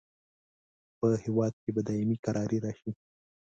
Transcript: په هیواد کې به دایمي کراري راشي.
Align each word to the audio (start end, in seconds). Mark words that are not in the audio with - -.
په 0.97 1.07
هیواد 1.23 1.53
کې 1.61 1.69
به 1.75 1.81
دایمي 1.87 2.17
کراري 2.25 2.57
راشي. 2.65 2.91